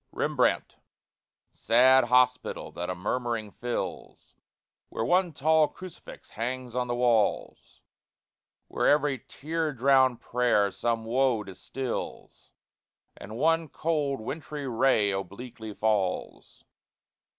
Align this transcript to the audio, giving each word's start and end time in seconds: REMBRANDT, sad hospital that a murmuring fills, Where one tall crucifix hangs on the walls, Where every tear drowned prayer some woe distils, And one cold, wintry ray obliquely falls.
REMBRANDT, 0.13 0.77
sad 1.51 2.05
hospital 2.05 2.71
that 2.71 2.89
a 2.89 2.95
murmuring 2.95 3.51
fills, 3.51 4.33
Where 4.89 5.05
one 5.05 5.31
tall 5.31 5.67
crucifix 5.67 6.31
hangs 6.31 6.73
on 6.73 6.87
the 6.87 6.95
walls, 6.95 7.81
Where 8.67 8.87
every 8.87 9.19
tear 9.19 9.71
drowned 9.73 10.19
prayer 10.19 10.71
some 10.71 11.05
woe 11.05 11.43
distils, 11.43 12.51
And 13.15 13.37
one 13.37 13.69
cold, 13.69 14.19
wintry 14.21 14.67
ray 14.67 15.11
obliquely 15.11 15.71
falls. 15.71 16.63